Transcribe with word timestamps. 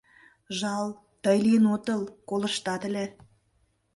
Жал, 0.59 0.87
тый 1.23 1.37
лийын 1.45 1.65
отыл, 1.75 2.01
колыштат 2.29 2.81
ыле. 2.89 3.05